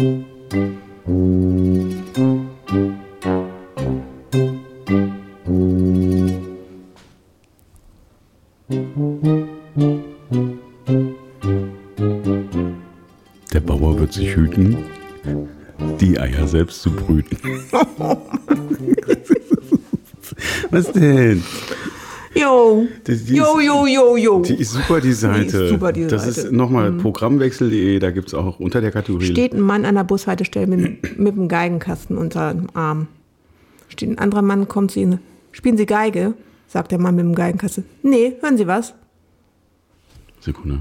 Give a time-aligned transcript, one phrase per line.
[0.00, 0.06] Der
[13.60, 14.86] Bauer wird sich hüten,
[16.00, 17.36] die Eier selbst zu brüten.
[20.70, 21.42] Was denn?
[22.40, 22.86] Jo.
[23.04, 24.40] Das- die Jo, ist- jo, jo, jo.
[24.42, 25.68] Die ist super, die Seite.
[25.68, 26.40] super, die das Seite.
[26.40, 26.46] Mhm.
[26.46, 29.26] ist nochmal programmwechsel.de, da gibt es auch unter der Kategorie.
[29.26, 33.08] Steht ein Mann an der Bushaltestelle mit, mit einem Geigenkasten unter dem Arm.
[33.88, 35.18] Steht ein anderer Mann, kommt zu ihnen.
[35.52, 36.34] Spielen Sie Geige?
[36.68, 37.84] Sagt der Mann mit dem Geigenkasten.
[38.02, 38.94] Nee, hören Sie was?
[40.40, 40.80] Sekunde.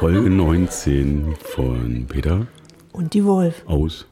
[0.00, 2.46] Folge 19 von Peter
[2.92, 3.62] Und die Wolf.
[3.66, 4.06] aus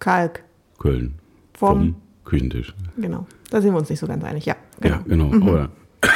[0.00, 0.42] Kalk.
[0.80, 1.14] Köln.
[1.54, 1.94] Vom-
[2.24, 2.74] Küchentisch.
[2.96, 3.26] Genau.
[3.48, 4.44] Da sind wir uns nicht so ganz einig.
[4.46, 4.96] Ja, genau.
[4.96, 5.46] Ja, genau.
[5.52, 5.70] Oder,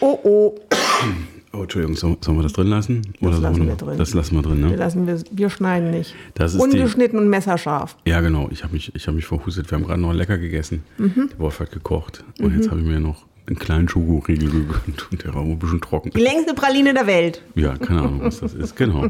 [0.00, 0.54] Oh, oh.
[1.52, 3.02] oh, Entschuldigung, sollen wir das drin lassen?
[3.20, 3.98] Oder sollen lassen wir noch- drin.
[3.98, 4.76] Das lassen wir drin, Wir ne?
[4.76, 6.14] lassen wir, wir schneiden nicht.
[6.34, 7.96] Das ist die- Ungeschnitten und messerscharf.
[8.06, 8.48] Ja, genau.
[8.52, 9.68] Ich habe mich, ich hab mich verhustet.
[9.68, 10.84] Wir haben gerade noch lecker gegessen.
[10.96, 11.28] Mhm.
[11.32, 12.22] Der Wolf hat gekocht.
[12.40, 15.08] Und jetzt habe ich mir noch einen kleinen Schokoriegel gegönnt.
[15.10, 16.10] Und der war ein bisschen trocken.
[16.14, 17.42] Die längste Praline der Welt.
[17.56, 18.76] Ja, keine Ahnung, was das ist.
[18.76, 19.08] Genau.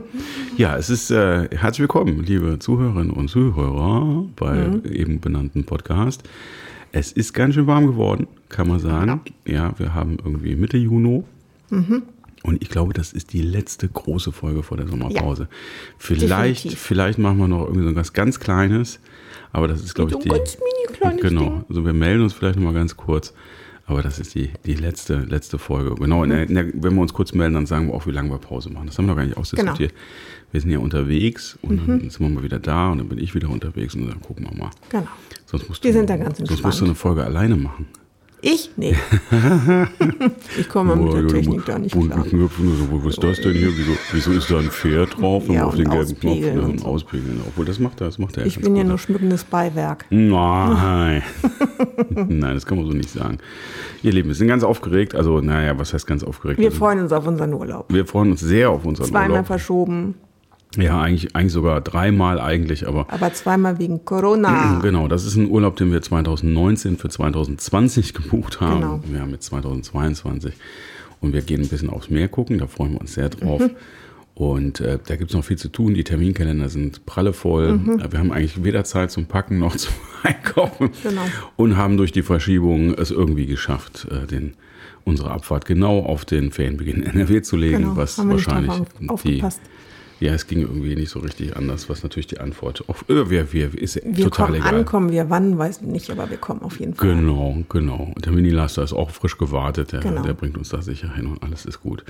[0.56, 4.82] Ja, es ist äh, herzlich willkommen, liebe Zuhörerinnen und Zuhörer bei Mhm.
[4.90, 6.22] eben benannten Podcast.
[6.92, 9.20] Es ist ganz schön warm geworden, kann man sagen.
[9.46, 11.22] Ja, wir haben irgendwie Mitte Juni.
[11.68, 12.02] Mhm.
[12.42, 15.48] Und ich glaube, das ist die letzte große Folge vor der Sommerpause.
[15.98, 16.78] Vielleicht, definitiv.
[16.80, 18.98] vielleicht machen wir noch irgendwie so was ganz Kleines.
[19.52, 20.28] Aber das ist, glaube ich, die.
[20.30, 21.42] ganz mini kleines Genau.
[21.42, 21.64] Ding.
[21.68, 23.34] Also wir melden uns vielleicht noch mal ganz kurz.
[23.90, 25.96] Aber das ist die, die letzte, letzte Folge.
[25.96, 28.70] Genau, der, wenn wir uns kurz melden, dann sagen wir auch, wie lange wir Pause
[28.70, 28.86] machen.
[28.86, 29.90] Das haben wir noch gar nicht ausdiskutiert.
[29.90, 30.02] Genau.
[30.52, 31.86] Wir sind ja unterwegs und Mhm.
[32.00, 34.46] dann sind wir mal wieder da und dann bin ich wieder unterwegs und dann gucken
[34.48, 34.70] wir mal.
[34.90, 35.08] Genau.
[35.46, 37.86] Sonst musst Wir du, sind da ganz Sonst musst du eine Folge alleine machen.
[38.42, 38.70] Ich?
[38.76, 38.96] Nee.
[40.58, 42.24] ich komme mit der Technik da nicht und klar.
[42.24, 43.68] Knöpfe, so, wo- was ist das denn hier?
[43.76, 45.44] Wieso, wieso ist da ein Pferd drauf?
[45.48, 46.88] Ja, man auf und den gelben Knopf ja, und und so.
[47.48, 50.06] Obwohl, das macht er, das macht er Ich bin ja nur schmückendes Beiwerk.
[50.10, 51.22] Nein.
[52.28, 53.38] Nein, das kann man so nicht sagen.
[54.02, 55.14] Ihr Lieben, wir sind ganz aufgeregt.
[55.14, 56.58] Also, naja, was heißt ganz aufgeregt?
[56.58, 57.92] Wir Also, freuen uns auf unseren Urlaub.
[57.92, 59.46] wir freuen uns sehr auf unseren Zweimal Urlaub.
[59.46, 60.14] verschoben,
[60.76, 64.78] Ja, eigentlich, eigentlich sogar dreimal eigentlich, aber aber zweimal wegen Corona.
[64.82, 68.80] genau, das ist ein Urlaub, den wir 2019 für 2020 gebucht haben.
[68.80, 69.00] Genau.
[69.04, 70.54] Wir haben jetzt 2022
[71.20, 73.60] und wir gehen ein bisschen aufs Meer gucken, da freuen wir uns sehr drauf.
[73.60, 73.70] Mhm.
[74.34, 75.92] Und äh, da gibt es noch viel zu tun.
[75.92, 77.72] Die Terminkalender sind prallevoll.
[77.76, 78.00] Mhm.
[78.00, 79.92] Äh, Wir haben eigentlich weder Zeit zum Packen noch zum
[80.22, 80.90] Einkaufen.
[81.02, 81.22] Genau.
[81.56, 84.54] Und haben durch die Verschiebung es irgendwie geschafft, äh, den,
[85.04, 88.72] unsere Abfahrt genau auf den Ferienbeginn NRW zu legen, Genau, was wahrscheinlich
[89.24, 89.42] die.
[90.20, 93.52] Ja, es ging irgendwie nicht so richtig anders, was natürlich die Antwort auf äh, wir,
[93.52, 94.74] wir, ist Wir total kommen egal.
[94.74, 97.08] an, kommen wir wann, weiß ich nicht, aber wir kommen auf jeden Fall.
[97.14, 98.12] Genau, genau.
[98.14, 99.92] Und der Mini-Laster ist auch frisch gewartet.
[99.92, 100.22] Der, Genau.
[100.22, 102.04] der bringt uns da sicher hin und alles ist gut.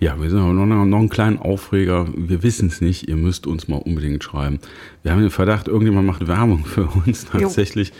[0.00, 2.06] Ja, wir sind aber noch, noch einen kleinen Aufreger.
[2.16, 3.08] Wir wissen es nicht.
[3.08, 4.60] Ihr müsst uns mal unbedingt schreiben.
[5.02, 7.26] Wir haben den Verdacht, irgendjemand macht Werbung für uns.
[7.26, 7.92] Tatsächlich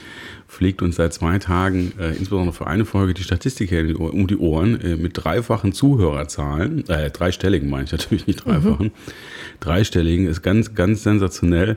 [0.48, 4.80] fliegt uns seit zwei Tagen, äh, insbesondere für eine Folge, die Statistik um die Ohren
[4.80, 6.88] äh, mit dreifachen Zuhörerzahlen.
[6.88, 8.90] Äh, dreistelligen meine ich natürlich, nicht dreifachen.
[9.60, 11.76] Dreistelligen ist ganz, ganz sensationell.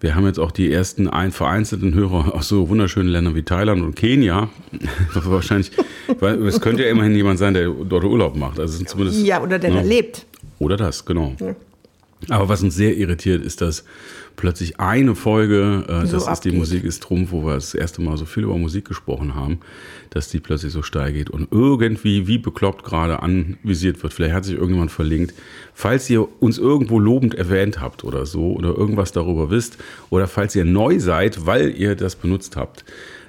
[0.00, 3.82] Wir haben jetzt auch die ersten ein vereinzelten Hörer aus so wunderschönen Ländern wie Thailand
[3.82, 4.50] und Kenia.
[5.14, 5.70] Wahrscheinlich,
[6.18, 8.58] weil es könnte ja immerhin jemand sein, der dort Urlaub macht.
[8.58, 9.76] Also zumindest, Ja, oder der ne?
[9.76, 10.26] da lebt.
[10.58, 11.34] Oder das, genau.
[12.28, 13.84] Aber was uns sehr irritiert, ist, dass
[14.38, 16.54] plötzlich eine Folge, äh, So das ist die abgeht.
[16.54, 19.58] Musik ist Trumpf, wo wir das erste Mal so viel über Musik gesprochen haben,
[20.10, 24.14] dass die plötzlich so steil geht und irgendwie wie bekloppt gerade anvisiert wird.
[24.14, 25.34] Vielleicht hat sich irgendjemand verlinkt.
[25.74, 29.76] Falls ihr uns irgendwo lobend erwähnt habt oder so oder irgendwas darüber wisst
[30.08, 32.84] oder falls ihr neu seid, weil ihr das benutzt habt,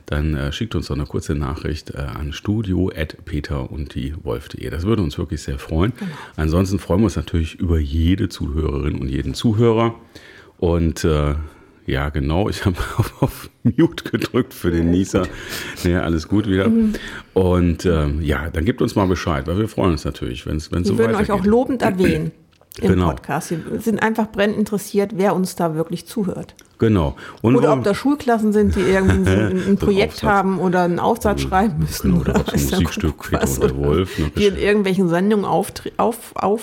[0.05, 4.69] dann äh, schickt uns doch eine kurze Nachricht äh, an studio.peter und die Wolf.de.
[4.69, 5.93] Das würde uns wirklich sehr freuen.
[6.35, 9.95] Ansonsten freuen wir uns natürlich über jede Zuhörerin und jeden Zuhörer.
[10.59, 11.35] Und äh,
[11.85, 15.27] ja, genau, ich habe auf, auf Mute gedrückt für den Nieser.
[15.83, 16.69] Naja, alles gut wieder.
[17.33, 20.71] Und ähm, ja, dann gebt uns mal Bescheid, weil wir freuen uns natürlich, wenn es
[20.71, 21.41] Wir so würden euch weitergeht.
[21.41, 22.31] auch lobend erwähnen
[22.81, 23.07] im Genau.
[23.09, 23.51] Podcast.
[23.51, 26.55] Wir sind einfach brennend interessiert, wer uns da wirklich zuhört.
[26.77, 27.15] Genau.
[27.41, 31.41] Und Oder ob da Schulklassen sind, die irgendwie ein, ein Projekt haben oder einen Aufsatz
[31.41, 32.11] schreiben müssen.
[32.11, 34.55] Genau, oder ob es ein Musikstück Kuckuck Peter was, und der oder Wolf, Die in
[34.57, 36.61] irgendwelchen Sendungen auftre auf, auf,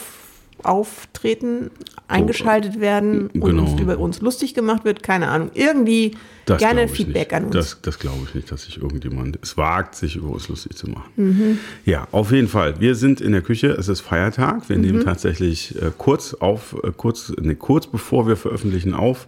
[0.62, 1.70] auftreten,
[2.08, 3.64] eingeschaltet werden und Genau.
[3.70, 5.02] uns über uns lustig gemacht wird.
[5.02, 5.50] Keine Ahnung.
[5.54, 7.34] Irgendwie Das gerne Feedback nicht.
[7.34, 7.54] an uns.
[7.54, 10.88] Das, das glaube ich nicht, dass sich irgendjemand es wagt, sich über uns lustig zu
[10.88, 11.10] machen.
[11.16, 11.58] Mhm.
[11.84, 12.80] Ja, auf jeden Fall.
[12.80, 13.68] Wir sind in der Küche.
[13.68, 14.68] Es ist Feiertag.
[14.68, 14.82] Wir Mhm.
[14.82, 19.26] nehmen tatsächlich äh, kurz auf, äh, kurz, nee, kurz bevor wir veröffentlichen auf.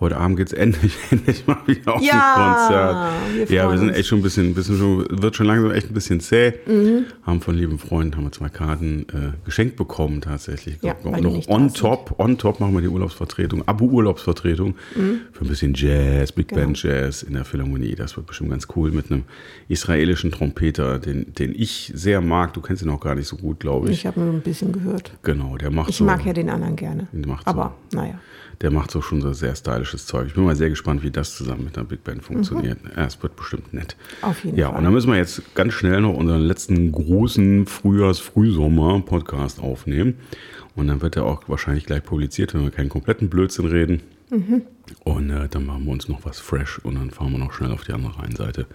[0.00, 3.48] Heute Abend geht es endlich, endlich mal wieder auf Ja, ein Konzert.
[3.50, 5.88] wir ja, wir sind echt schon ein bisschen, ein bisschen schon, wird schon langsam echt
[5.88, 6.52] ein bisschen zäh.
[7.22, 10.78] Haben von lieben Freunden haben wir zwei Karten äh, geschenkt bekommen tatsächlich.
[10.82, 11.76] Ja, Und noch on sind.
[11.76, 14.74] top, on top machen wir die Urlaubsvertretung, Abo-Urlaubsvertretung
[15.32, 16.62] für ein bisschen Jazz, Big Genau.
[16.62, 17.94] Band Jazz in der Philharmonie.
[17.94, 19.22] Das wird bestimmt ganz cool mit einem
[19.68, 22.52] israelischen Trompeter, den, den ich sehr mag.
[22.52, 23.98] Du kennst ihn auch gar nicht so gut, glaube ich.
[24.00, 25.12] Ich habe nur ein bisschen gehört.
[25.22, 26.04] Genau, der macht Ich so.
[26.04, 27.06] mag ja den anderen gerne.
[27.12, 27.50] Den macht so.
[27.50, 28.18] Aber naja.
[28.60, 30.28] Der macht so schon so sehr stylisches Zeug.
[30.28, 32.78] Ich bin mal sehr gespannt, wie das zusammen mit der Big Band funktioniert.
[32.96, 33.96] Ja, es wird bestimmt nett.
[34.20, 34.28] Mhm.
[34.28, 34.78] Auf jeden ja, Fall.
[34.78, 40.14] und dann müssen wir jetzt ganz schnell noch unseren letzten großen Frühjahrs-Frühsommer-Podcast aufnehmen.
[40.76, 44.02] Und dann wird er auch wahrscheinlich gleich publiziert, wenn wir keinen kompletten Blödsinn reden.
[44.34, 44.62] Mhm.
[45.04, 47.72] Und äh, dann machen wir uns noch was fresh und dann fahren wir noch schnell
[47.72, 48.66] auf die andere Rheinseite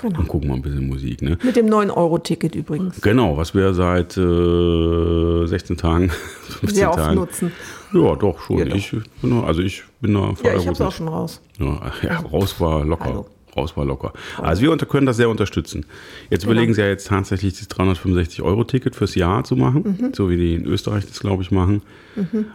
[0.00, 0.20] Genau.
[0.20, 1.22] und gucken mal ein bisschen Musik.
[1.22, 1.38] Ne?
[1.42, 3.00] Mit dem 9-Euro-Ticket übrigens.
[3.00, 6.10] Genau, was wir seit äh, 16 Tagen,
[6.60, 7.14] 15 Sehr oft Tagen.
[7.16, 7.52] nutzen.
[7.92, 8.58] Ja, doch, schon.
[8.58, 8.76] Ja, doch.
[8.76, 11.40] Ich bin also ich bin da Ja, ich es auch schon raus.
[11.58, 13.04] Ja, ja, raus war locker.
[13.06, 13.26] Hallo.
[13.56, 14.12] Raus war locker.
[14.42, 15.86] Also wir unter, können das sehr unterstützen.
[16.30, 16.52] Jetzt Genau.
[16.52, 20.14] überlegen sie ja jetzt tatsächlich das 365-Euro-Ticket fürs Jahr zu machen, Mhm.
[20.14, 21.82] so wie die in Österreich das, glaube ich, machen.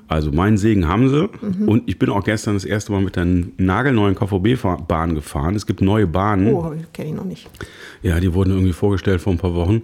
[0.08, 1.30] Also meinen Segen haben sie.
[1.42, 1.68] Mhm.
[1.68, 3.26] Und ich bin auch gestern das erste Mal mit der
[3.58, 5.56] nagelneuen KVB-Bahn gefahren.
[5.56, 6.54] Es gibt neue Bahnen.
[6.54, 7.48] Oh, kenne ich noch nicht.
[8.02, 9.84] Ja, die wurden irgendwie vorgestellt vor ein paar Wochen.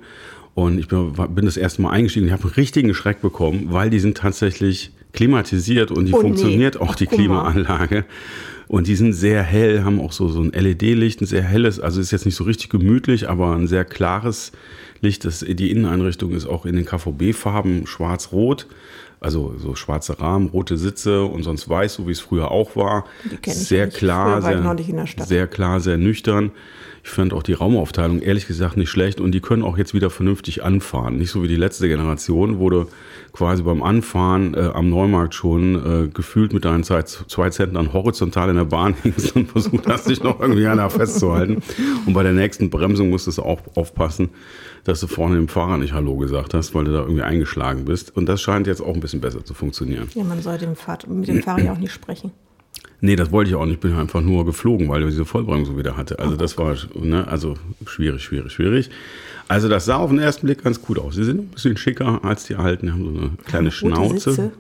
[0.56, 2.26] Und ich bin, bin das erste Mal eingestiegen.
[2.26, 6.22] Ich habe einen richtigen Schreck bekommen, weil die sind tatsächlich klimatisiert und die Oh, nee.
[6.24, 8.06] funktioniert auch Ach, die guck mal.
[8.68, 12.02] Und die sind sehr hell, haben auch so, so ein LED-Licht, ein sehr helles, also
[12.02, 14.52] ist jetzt nicht so richtig gemütlich, aber ein sehr klares
[15.02, 15.24] Licht.
[15.24, 18.68] Das, die Inneneinrichtung ist auch in den KVB-Farben schwarz-rot.
[19.20, 23.06] Also so schwarze Rahmen, rote Sitze und sonst weiß, so wie es früher auch war.
[23.24, 25.28] Die ich sehr klar, sehr, neulich in der Stadt.
[25.28, 26.52] sehr klar, sehr nüchtern.
[27.04, 30.10] Ich fand auch die Raumaufteilung ehrlich gesagt nicht schlecht und die können auch jetzt wieder
[30.10, 31.18] vernünftig anfahren.
[31.18, 32.86] Nicht so wie die letzte Generation, wo du
[33.32, 38.50] quasi beim Anfahren äh, am Neumarkt schon äh, gefühlt mit deinen zwei, zwei Zentnern horizontal
[38.50, 41.62] in der Bahn hingst und versucht hast, dich noch irgendwie einer festzuhalten.
[42.06, 44.30] Und bei der nächsten Bremsung musstest du auch aufpassen,
[44.88, 48.16] dass du vorne dem Fahrer nicht Hallo gesagt hast, weil du da irgendwie eingeschlagen bist.
[48.16, 50.08] Und das scheint jetzt auch ein bisschen besser zu funktionieren.
[50.16, 52.32] Ja, man sollte dem Fahr mit dem Fahrer ja auch nicht sprechen.
[53.02, 53.76] Nee, das wollte ich auch nicht.
[53.76, 56.20] Ich bin einfach nur geflogen, weil er diese Vollbremsung wieder hatte.
[56.20, 57.56] Also das war, ne, also
[57.86, 58.90] schwierig, schwierig, schwierig.
[59.50, 61.16] Also das sah auf den ersten Blick ganz gut aus.
[61.16, 62.88] Sie sind ein bisschen schicker als die alten.
[62.88, 64.32] Die haben so eine kleine Schnauze.
[64.32, 64.52] Sitze,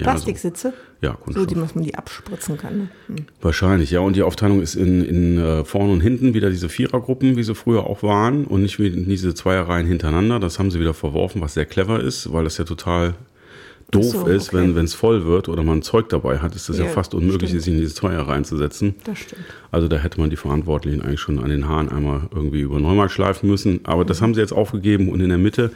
[0.00, 1.46] Ja, Plastiksitze, Ja, so, Kunststoff.
[1.46, 2.76] die, dass man die abspritzen kann.
[2.78, 2.88] Ne?
[3.06, 3.16] Hm.
[3.40, 4.00] Wahrscheinlich, ja.
[4.00, 7.54] Und die Aufteilung ist in, in äh, vorne und hinten wieder diese Vierergruppen, wie sie
[7.54, 8.44] früher auch waren.
[8.44, 10.40] Und nicht wie diese Zweierreihen hintereinander.
[10.40, 13.14] Das haben sie wieder verworfen, was sehr clever ist, weil das ja total
[13.90, 14.74] doof so, ist, okay.
[14.74, 17.50] wenn es voll wird oder man Zeug dabei hat, ist das ja, Ja, fast unmöglich,
[17.50, 17.62] stimmt.
[17.62, 18.94] sich in diese Zweier reinzusetzen.
[19.04, 19.42] Das stimmt.
[19.70, 23.12] Also da hätte man die Verantwortlichen eigentlich schon an den Haaren einmal irgendwie über Neumarkt
[23.12, 23.80] schleifen müssen.
[23.84, 25.70] Aber das haben sie jetzt aufgegeben und in der Mitte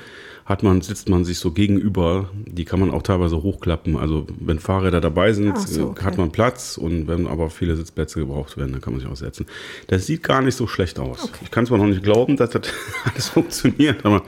[0.45, 2.29] hat man, sitzt man sich so gegenüber.
[2.35, 3.97] Die kann man auch teilweise hochklappen.
[3.97, 6.05] Also wenn Fahrräder dabei sind, so, okay.
[6.05, 9.17] hat man Platz und wenn aber viele Sitzplätze gebraucht werden, dann kann man sich auch
[9.17, 9.47] setzen.
[9.87, 11.31] Das sieht gar nicht so schlecht aus.
[11.43, 12.63] Ich kann zwar noch nicht glauben, dass das
[13.05, 14.23] alles funktioniert, aber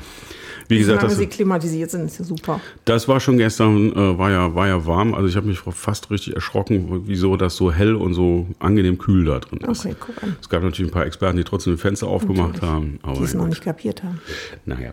[0.68, 2.60] wie gesagt, Solange das, sie klimatisiert sind, ist ja super.
[2.84, 5.14] das war schon gestern, äh, war, ja, war ja warm.
[5.14, 9.24] Also ich habe mich fast richtig erschrocken, wieso das so hell und so angenehm kühl
[9.24, 9.84] da drin ist.
[9.84, 10.36] Okay, guck an.
[10.40, 12.70] Es gab natürlich ein paar Experten, die trotzdem die Fenster aufgemacht Natürlich.
[12.74, 12.98] haben.
[13.02, 14.20] Aber Die es noch nicht kapiert haben.
[14.64, 14.92] naja,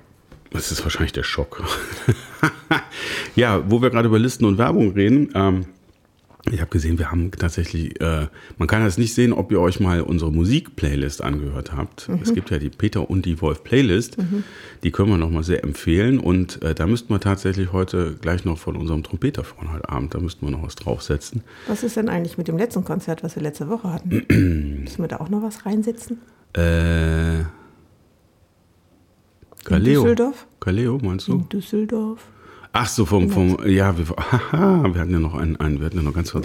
[0.52, 1.64] das ist wahrscheinlich der Schock.
[3.36, 5.30] ja, wo wir gerade über Listen und Werbung reden.
[5.36, 5.66] Ähm,
[6.52, 9.80] ich habe gesehen, wir haben tatsächlich, äh, man kann das nicht sehen, ob ihr euch
[9.80, 12.10] mal unsere Musik-Playlist angehört habt.
[12.22, 14.18] Es gibt ja die Peter und die Wolf-Playlist.
[14.84, 16.20] Die können wir nochmal sehr empfehlen.
[16.20, 20.14] Und äh, da müssten wir tatsächlich heute gleich noch von unserem Trompeter von heute Abend,
[20.14, 21.44] da müssten wir noch was draufsetzen.
[21.68, 24.26] Was ist denn eigentlich mit dem letzten Konzert, was wir letzte Woche hatten?
[24.84, 26.20] Müssen wir da auch noch was reinsetzen?
[26.54, 27.44] Äh,
[29.64, 30.02] Galeo.
[30.02, 30.46] Düsseldorf?
[30.60, 31.34] Galeo, meinst du?
[31.34, 32.28] In Düsseldorf?
[32.76, 35.98] Ach so, vom, vom ja, wir, haha, wir hatten ja noch einen, einen wir hatten
[35.98, 36.42] ja noch ganz ein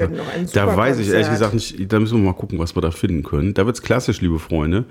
[0.52, 3.22] Da weiß ich ehrlich gesagt nicht, da müssen wir mal gucken, was wir da finden
[3.22, 3.54] können.
[3.54, 4.84] Da wird's klassisch, liebe Freunde.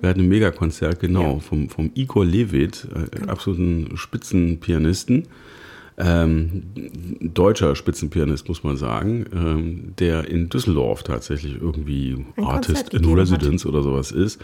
[0.00, 1.38] Wir hatten ein Megakonzert, genau, Ja.
[1.40, 5.24] vom, vom Igor Levit, äh, absoluten Spitzenpianisten.
[6.00, 6.62] Ähm,
[7.20, 13.10] deutscher Spitzenpianist, muss man sagen, ähm, der in Düsseldorf tatsächlich irgendwie Ein Artist in gegeben
[13.12, 13.18] hat.
[13.20, 14.40] Residence oder sowas ist.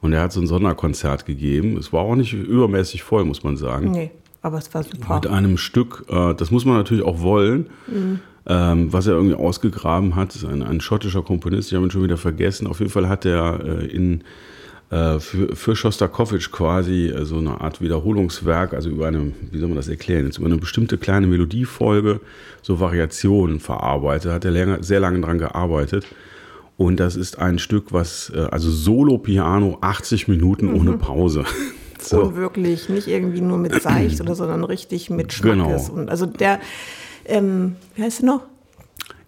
[0.00, 1.76] Und er hat so ein Sonderkonzert gegeben.
[1.76, 4.10] Es war auch nicht übermäßig voll, muss man sagen Nee,
[4.42, 5.16] aber es war super.
[5.16, 7.66] mit einem Stück, äh, das muss man natürlich auch wollen,
[8.46, 12.02] ähm, was er irgendwie ausgegraben hat, ist ein, ein schottischer Komponist, ich habe ihn schon
[12.02, 12.66] wieder vergessen.
[12.66, 14.24] Auf jeden Fall hat er äh, in
[14.90, 19.76] äh, für, für Shostakovich quasi so eine Art Wiederholungswerk, also über eine, wie soll man
[19.76, 22.20] das erklären, jetzt über eine bestimmte kleine Melodiefolge
[22.62, 26.06] so Variationen verarbeitet, hat er länger, sehr lange dran gearbeitet.
[26.78, 31.44] Und das ist ein Stück, was, also Solo-Piano, 80 Minuten ohne Pause.
[32.02, 32.22] So.
[32.22, 35.88] Und wirklich nicht irgendwie nur mit Seicht oder, sondern richtig mit Schmackes.
[35.88, 36.00] Genau.
[36.00, 36.60] Und also der,
[37.24, 38.42] ähm, wie heißt der noch?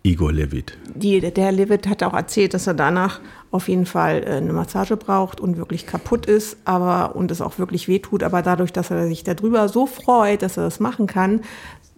[0.03, 0.79] Igor Levit.
[0.95, 4.53] Die, der Herr Levitt hat auch erzählt, dass er danach auf jeden Fall äh, eine
[4.53, 8.91] Massage braucht und wirklich kaputt ist, aber und es auch wirklich wehtut, aber dadurch, dass
[8.91, 11.43] er sich darüber so freut, dass er das machen kann,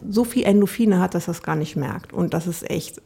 [0.08, 2.12] so viel Endorphine hat, dass er es gar nicht merkt.
[2.12, 3.00] Und das ist echt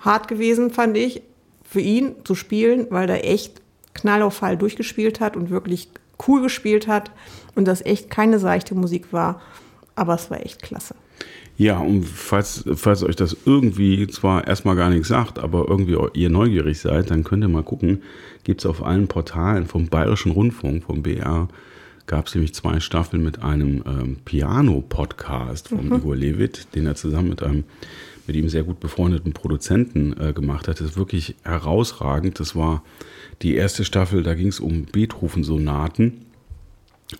[0.00, 1.22] hart gewesen, fand ich,
[1.64, 3.62] für ihn zu spielen, weil er echt
[3.94, 5.88] Knall auf Fall durchgespielt hat und wirklich
[6.26, 7.10] cool gespielt hat
[7.54, 9.40] und das echt keine seichte Musik war,
[9.94, 10.94] aber es war echt klasse.
[11.56, 16.30] Ja, und falls, falls euch das irgendwie zwar erstmal gar nichts sagt, aber irgendwie ihr
[16.30, 18.02] neugierig seid, dann könnt ihr mal gucken,
[18.44, 21.48] gibt es auf allen Portalen vom Bayerischen Rundfunk, vom BR,
[22.06, 27.28] gab es nämlich zwei Staffeln mit einem ähm, Piano-Podcast von Igor Levit, den er zusammen
[27.28, 27.64] mit einem
[28.28, 30.80] mit ihm sehr gut befreundeten Produzenten äh, gemacht hat.
[30.80, 32.38] Das ist wirklich herausragend.
[32.38, 32.82] Das war
[33.42, 36.26] die erste Staffel, da ging es um Beethoven-Sonaten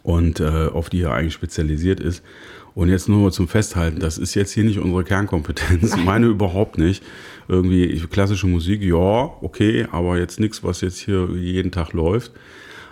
[0.03, 2.23] und äh, auf die er eigentlich spezialisiert ist.
[2.75, 5.97] Und jetzt nur mal zum Festhalten, das ist jetzt hier nicht unsere Kernkompetenz.
[6.05, 7.03] Meine überhaupt nicht.
[7.49, 12.33] Irgendwie klassische Musik, ja, okay, aber jetzt nichts, was jetzt hier jeden Tag läuft.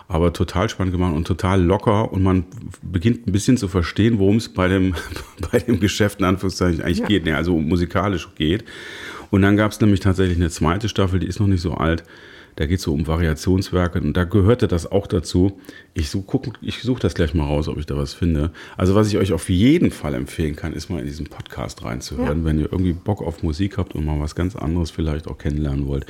[0.09, 2.47] Aber total spannend gemacht und total locker und man
[2.83, 4.95] beginnt ein bisschen zu verstehen, worum es bei dem,
[5.53, 7.07] bei dem Geschäft in Anführungszeichen eigentlich ja.
[7.07, 8.65] geht, ne, also musikalisch geht.
[9.31, 12.05] Und dann gab es nämlich tatsächlich eine zweite Staffel, die ist noch nicht so alt.
[12.57, 15.61] Da geht es so um Variationswerke und da gehörte das auch dazu.
[15.93, 18.51] Ich suche ich such das gleich mal raus, ob ich da was finde.
[18.79, 22.41] Also was ich euch auf jeden Fall empfehlen kann, ist mal in diesen Podcast reinzuhören.
[22.41, 22.45] Ja.
[22.47, 25.87] Wenn ihr irgendwie Bock auf Musik habt und mal was ganz anderes vielleicht auch kennenlernen
[25.87, 26.07] wollt,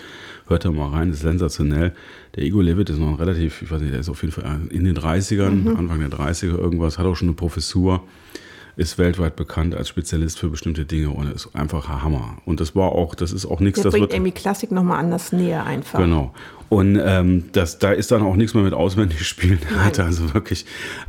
[0.47, 1.09] hört da mal rein.
[1.09, 1.93] Das ist sensationell.
[2.37, 4.85] Der Igor Levitt ist noch relativ, ich weiß nicht, der ist auf jeden Fall in
[4.85, 5.76] den 30ern, mhm.
[5.76, 8.05] Anfang der 30er irgendwas, hat auch schon eine Professur
[8.76, 12.37] ist weltweit bekannt als Spezialist für bestimmte Dinge und ist einfach ein Hammer.
[12.45, 15.64] Und das war auch, das ist auch nichts, das bringt irgendwie Klassik nochmal anders näher
[15.64, 15.99] einfach.
[15.99, 16.35] Genau.
[16.68, 19.61] Und ähm, das, da ist dann auch nichts mehr mit auswendig spielen.
[19.71, 20.66] Da hatte also wirklich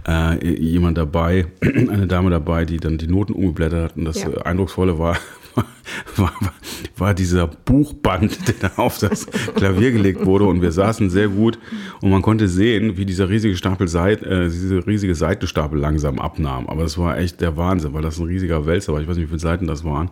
[0.08, 3.98] äh, jemand dabei, eine Dame dabei, die dann die Noten umgeblättert hat.
[3.98, 4.30] Und das ja.
[4.30, 5.18] Eindrucksvolle war,
[6.16, 6.34] war,
[6.98, 10.46] war dieser Buchband, der da auf das Klavier gelegt wurde.
[10.46, 11.60] Und wir saßen sehr gut
[12.02, 16.68] und man konnte sehen, wie dieser riesige Stapel Seit, äh, diese riesige Seitenstapel langsam abnahm.
[16.68, 19.02] Aber es war echt der Wahnsinn, weil das ein riesiger Wälzer war.
[19.02, 20.10] Ich weiß nicht, wie viele Seiten das waren.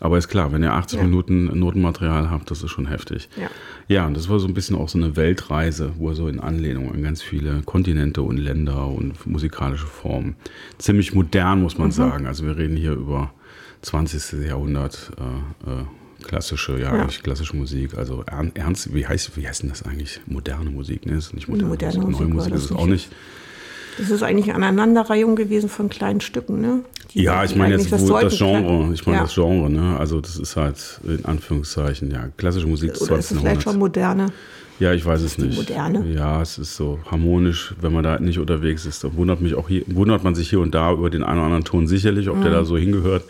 [0.00, 1.04] Aber ist klar, wenn ihr 80 ja.
[1.04, 3.28] Minuten Notenmaterial habt, das ist schon heftig.
[3.36, 3.48] Ja.
[3.88, 6.38] ja, und das war so ein bisschen auch so eine Weltreise, wo er so in
[6.38, 10.36] Anlehnung an ganz viele Kontinente und Länder und musikalische Formen.
[10.78, 11.92] Ziemlich modern, muss man mhm.
[11.92, 12.26] sagen.
[12.26, 13.32] Also wir reden hier über
[13.82, 14.46] 20.
[14.46, 15.84] Jahrhundert äh, äh,
[16.22, 17.06] klassische, ja, ja.
[17.06, 17.96] klassische Musik.
[17.96, 20.20] Also ernst, wie heißt, wie heißt denn das eigentlich?
[20.26, 21.16] Moderne Musik, ne?
[21.16, 22.20] Ist nicht moderne, moderne Musik.
[22.20, 23.10] Neue Musik ist es auch nicht.
[23.98, 26.84] Das ist eigentlich eine Aneinanderreihung gewesen von kleinen Stücken, ne?
[27.12, 28.92] Die, ja, ich meine jetzt das, das Genre.
[28.94, 29.24] Ich meine ja.
[29.24, 29.98] das Genre, ne?
[29.98, 33.10] Also das ist halt in Anführungszeichen, ja, klassische Musik des 20.
[33.10, 34.32] Oder ist es vielleicht schon moderne?
[34.78, 35.56] Ja, ich weiß es nicht.
[35.56, 36.06] Moderne?
[36.12, 39.02] Ja, es ist so harmonisch, wenn man da nicht unterwegs ist.
[39.02, 41.46] Da wundert mich auch hier, wundert man sich hier und da über den einen oder
[41.46, 42.42] anderen Ton sicherlich, ob mhm.
[42.42, 43.24] der da so hingehört.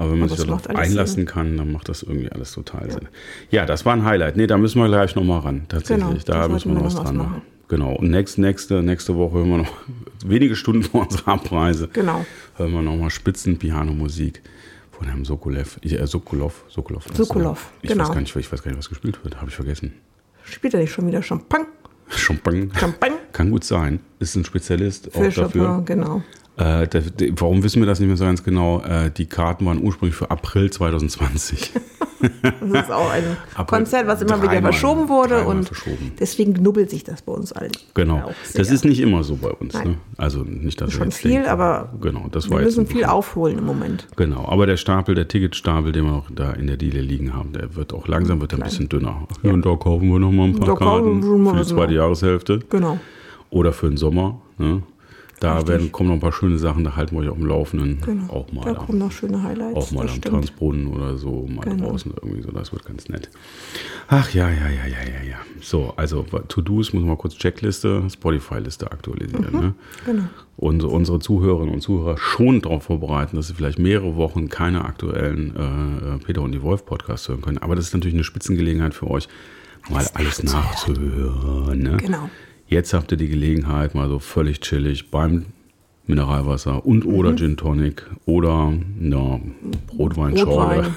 [0.00, 1.26] Aber wenn man Aber sich darauf einlassen Sinn.
[1.26, 2.94] kann, dann macht das irgendwie alles total ja.
[2.94, 3.08] Sinn.
[3.50, 4.34] Ja, das war ein Highlight.
[4.34, 6.24] Nee, da müssen wir gleich nochmal ran, tatsächlich.
[6.24, 7.30] Genau, da müssen wir noch was dran machen.
[7.32, 7.42] machen.
[7.68, 7.96] Genau.
[7.96, 9.72] Und nächst, nächste, nächste Woche hören wir noch
[10.24, 11.88] wenige Stunden vor unserer Abreise.
[11.92, 12.24] Genau.
[12.56, 14.40] Hören wir nochmal Spitzen-Piano-Musik
[14.90, 15.78] von Herrn Sokolev.
[15.82, 16.64] Äh, Sokolov.
[16.68, 17.04] Sokolov.
[17.12, 18.04] Sokolov, ich genau.
[18.04, 19.36] Weiß gar nicht, ich weiß gar nicht, was gespielt wird.
[19.36, 19.92] Habe ich vergessen.
[20.44, 21.66] Spielt er nicht schon wieder Champagne?
[22.08, 22.70] Champagne.
[22.74, 23.18] Champagne.
[23.32, 24.00] Kann gut sein.
[24.18, 25.64] Ist ein Spezialist Für auch dafür.
[25.64, 26.22] Champagne, genau.
[26.56, 28.82] Äh, der, der, warum wissen wir das nicht mehr so ganz genau?
[28.82, 31.72] Äh, die Karten waren ursprünglich für April 2020.
[32.60, 36.12] das ist auch ein Konzert, was immer wieder verschoben wurde und verschoben.
[36.18, 37.72] deswegen knubbelt sich das bei uns allen.
[37.94, 38.30] Genau.
[38.54, 39.72] Das ist nicht immer so bei uns.
[39.74, 39.96] Ne?
[40.18, 41.48] Also nicht, dass Schon viel, denken.
[41.48, 44.06] aber genau, das wir müssen viel aufholen im Moment.
[44.16, 47.52] Genau, aber der Stapel, der Ticketstapel, den wir noch da in der Diele liegen haben,
[47.52, 49.26] der wird auch langsam wird ein bisschen dünner.
[49.42, 49.52] Ja.
[49.52, 52.60] Und da kaufen wir noch mal ein paar Karten für die zweite Jahreshälfte.
[52.68, 52.98] Genau.
[53.48, 54.40] Oder für den Sommer.
[54.58, 54.82] Ne?
[55.40, 58.00] Da werden, kommen noch ein paar schöne Sachen, da halten wir euch auf dem Laufenden.
[58.02, 58.30] Genau.
[58.30, 59.74] Auch mal da kommen noch schöne Highlights.
[59.74, 60.20] Auch mal am.
[60.20, 61.88] Tanzbrunnen oder so, mal genau.
[61.88, 63.30] draußen irgendwie so, das wird ganz nett.
[64.08, 65.36] Ach ja, ja, ja, ja, ja, ja.
[65.62, 69.46] So, also To-Dos muss man kurz Checkliste, Spotify-Liste aktualisieren.
[69.50, 69.60] Mhm.
[69.60, 69.74] Ne?
[70.04, 70.24] Genau.
[70.58, 75.56] Und unsere Zuhörerinnen und Zuhörer schon darauf vorbereiten, dass sie vielleicht mehrere Wochen keine aktuellen
[75.56, 77.56] äh, Peter und die Wolf Podcasts hören können.
[77.56, 79.26] Aber das ist natürlich eine Spitzengelegenheit für euch,
[79.88, 81.78] mal alles nachzuhören.
[81.78, 81.96] Ne?
[81.96, 82.28] Genau.
[82.70, 85.46] Jetzt habt ihr die Gelegenheit, mal so völlig chillig beim
[86.06, 87.14] Mineralwasser und mhm.
[87.14, 89.40] oder Gin Tonic oder ja,
[89.98, 90.94] Rotweinschorle.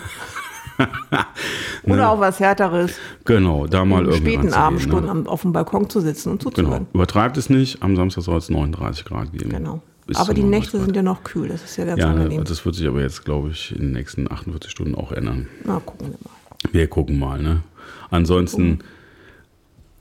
[1.84, 2.10] Oder ne?
[2.10, 2.94] auch was Härteres.
[3.26, 4.34] Genau, da mal irgendwie.
[4.34, 5.30] späten Abendstunden ne?
[5.30, 6.86] auf dem Balkon zu sitzen und zuzuhören.
[6.86, 6.90] Genau.
[6.94, 9.50] Übertreibt es nicht, am Samstag soll es 39 Grad geben.
[9.52, 9.84] Genau.
[10.08, 12.44] Bis aber die Nächte sind ja noch kühl, das ist ja ganz ja, ne, angenehm.
[12.46, 15.48] Das wird sich aber jetzt, glaube ich, in den nächsten 48 Stunden auch ändern.
[15.64, 16.74] Na, gucken wir mal.
[16.74, 17.62] Wir gucken mal, ne?
[18.10, 18.80] Ansonsten.
[18.80, 18.90] Gucken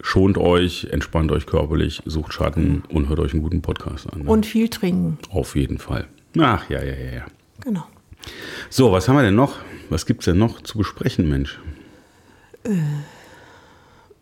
[0.02, 4.22] schont euch, entspannt euch körperlich, sucht Schatten und hört euch einen guten Podcast an.
[4.22, 4.30] Ne?
[4.30, 5.16] Und viel trinken.
[5.30, 6.06] Auf jeden Fall.
[6.38, 7.24] Ach, ja, ja, ja, ja.
[7.60, 7.84] Genau.
[8.68, 9.56] So, was haben wir denn noch?
[9.88, 11.58] Was gibt's denn noch zu besprechen, Mensch?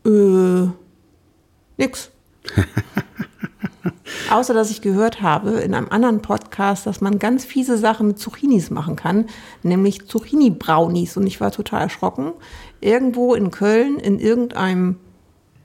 [0.07, 0.69] Äh,
[1.77, 2.11] nix.
[4.31, 8.19] Außer dass ich gehört habe in einem anderen Podcast, dass man ganz fiese Sachen mit
[8.19, 9.27] Zucchinis machen kann,
[9.63, 11.17] nämlich Zucchini-Brownies.
[11.17, 12.33] Und ich war total erschrocken.
[12.81, 14.97] Irgendwo in Köln, in irgendeinem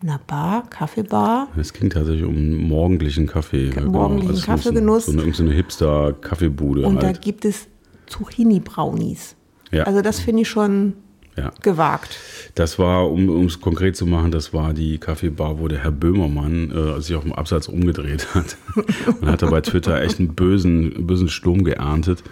[0.01, 1.47] einer Bar, Kaffeebar.
[1.57, 3.69] Es ging tatsächlich um einen morgendlichen Kaffee.
[3.69, 5.05] Ge- morgendlichen Also es muss Kaffeegenuss.
[5.07, 7.21] So eine, so eine Hipster-Kaffeebude Und da halt.
[7.21, 7.67] gibt es
[8.07, 9.35] Zucchini-Brownies.
[9.71, 9.83] Ja.
[9.83, 10.93] Also das finde ich schon
[11.37, 11.51] Ja.
[11.61, 12.17] gewagt.
[12.55, 16.71] Das war, um es konkret zu machen, das war die Kaffeebar, wo der Herr Böhmermann
[16.71, 18.57] äh, sich auf dem Absatz umgedreht hat
[19.21, 22.23] und hatte bei Twitter echt einen bösen, bösen Sturm geerntet,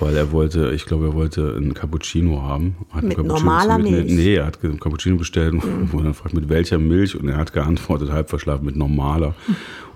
[0.00, 2.76] weil er wollte, ich glaube, er wollte einen Cappuccino haben.
[2.90, 4.12] Hat Mit Cappuccino normaler mit, Milch?
[4.12, 7.36] Nee, er hat einen Cappuccino bestellt und wurde dann gefragt, mit welcher Milch und er
[7.36, 9.34] hat geantwortet, halb verschlafen, mit normaler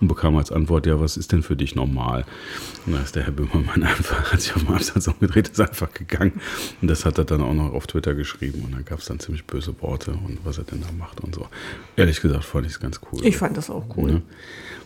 [0.01, 2.25] und bekam als Antwort, ja, was ist denn für dich normal?
[2.87, 5.93] Und da ist der Herr Böhmermann einfach, hat sich auf dem Absatz umgedreht, ist einfach
[5.93, 6.41] gegangen
[6.81, 9.21] und das hat er dann auch noch auf Twitter geschrieben und dann gab es dann
[9.21, 11.47] ziemlich böse Worte und was er denn da macht und so.
[11.97, 13.25] Ehrlich gesagt fand ich es ganz cool.
[13.25, 14.13] Ich fand das auch cool.
[14.13, 14.23] ne?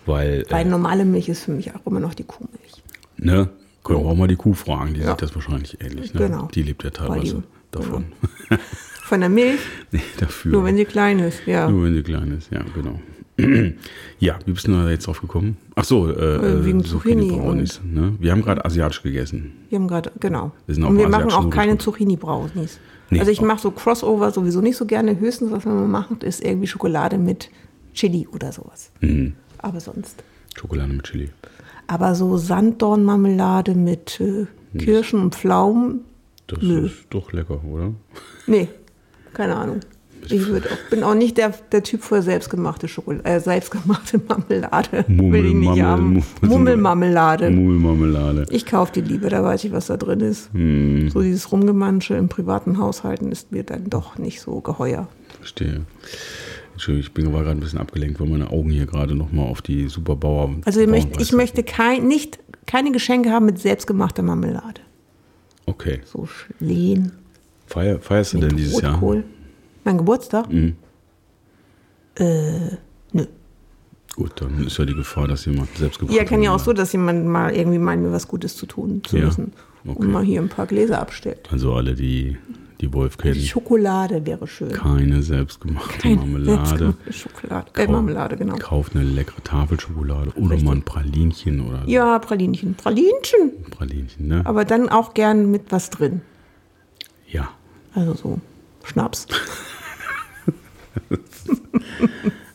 [0.05, 2.83] Weil, Weil äh, normale Milch ist für mich auch immer noch die Kuhmilch.
[3.17, 3.49] ne,
[3.87, 5.11] können wir auch mal die Kuh fragen, die Ja.
[5.11, 6.13] sieht das wahrscheinlich ähnlich.
[6.15, 6.21] Ne?
[6.21, 6.49] Genau.
[6.55, 8.07] Die lebt ja teilweise davon.
[9.05, 9.61] Von der Milch,
[9.93, 10.53] nee, dafür.
[10.53, 11.71] nur wenn sie klein ist, ja.
[11.71, 13.01] Nur wenn sie klein ist, ja, genau.
[14.19, 15.59] ja, wie bist du da jetzt drauf gekommen?
[15.75, 17.81] Ach so, äh, wegen Zucchini Zucchini Brownies.
[17.85, 18.15] Ne?
[18.19, 19.53] Wir haben gerade asiatisch gegessen.
[19.69, 20.53] Wir haben gerade, genau.
[20.67, 21.81] Wir Und wir machen auch keine Nudeln.
[21.81, 22.79] Zucchini-Brownies.
[23.11, 25.21] Nee, also ich mache so Crossover sowieso nicht so gerne.
[25.21, 27.51] Höchstens, was man macht, ist irgendwie Schokolade mit
[27.93, 28.91] Chili oder sowas.
[29.01, 29.35] Mhm.
[29.59, 30.25] Aber sonst.
[30.59, 31.29] Schokolade mit Chili.
[31.87, 34.47] Aber so Sanddornmarmelade mit äh,
[34.79, 36.01] Kirschen und Pflaumen,
[36.47, 36.87] Das Nö.
[36.87, 37.93] ist doch lecker, oder?
[38.47, 38.69] nee,
[39.35, 39.81] keine Ahnung.
[40.29, 45.05] Ich würd auch, bin auch nicht der, der Typ für selbstgemachte Schokolade, äh, selbstgemachte Marmelade.
[45.07, 46.13] Will ich nicht Mummelmammel- haben.
[46.15, 47.51] Mu- Mummelmarmelade.
[47.51, 48.47] Muhlmarmelade.
[48.51, 50.53] Ich kaufe die lieber, da weiß ich, was da drin ist.
[50.53, 51.11] Hm.
[51.11, 55.07] So dieses Rumgemansche im privaten Haushalten ist mir dann doch nicht so geheuer.
[55.39, 55.83] Verstehe.
[56.77, 59.63] Entschuldigung, ich bin war gerade ein bisschen abgelenkt, weil meine Augen hier gerade nochmal auf
[59.63, 60.57] die Superbauer.
[60.67, 64.83] Also ich möchte, ich möchte kein, nicht, keine Geschenke haben mit selbstgemachter Marmelade.
[65.65, 66.01] Okay.
[66.05, 66.29] So
[66.61, 67.13] Lehn,
[67.67, 68.99] Feier, feierst du denn dieses Jahr?
[68.99, 69.03] Mhm.
[69.03, 69.25] Rotkohl.
[69.85, 70.49] Mein Geburtstag?
[70.53, 70.75] Äh,
[73.13, 73.25] nö.
[74.15, 76.93] Gut, dann ist ja die Gefahr, dass jemand selbst Ja, kann ja auch so, dass
[76.93, 79.53] jemand mal irgendwie meint, mir was Gutes zu tun zu Ja, müssen.
[79.87, 79.99] okay.
[79.99, 81.49] Und mal hier ein paar Gläser abstellt.
[81.51, 82.37] Also alle, die
[82.81, 84.71] die Wolf kennen, Schokolade wäre schön.
[84.73, 86.67] keine selbstgemachte Keine Marmelade.
[86.69, 87.67] selbstgemachte Schokolade.
[87.75, 88.57] Äh, Kau- Marmelade, genau.
[88.57, 91.89] Kauft eine leckere Tafelschokolade oder mal ein Pralinchen oder so.
[91.91, 92.75] Ja, Pralinchen.
[92.75, 93.53] Pralinchen.
[93.71, 94.43] Pralinchen, ne?
[94.45, 96.21] Aber dann auch gern mit was drin.
[97.29, 97.49] Ja.
[97.95, 98.41] Also so
[98.85, 99.27] Schnaps.